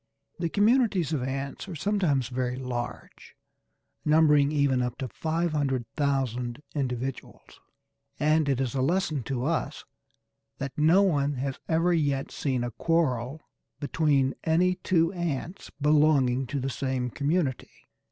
[0.39, 3.35] The communities of ants are sometimes very large,
[4.03, 7.61] numbering even up to 500,000 individuals;
[8.19, 9.83] and it is a lesson to us,
[10.57, 13.41] that no one has ever yet seen a quarrel
[13.79, 17.69] between any two ants belonging to the same community.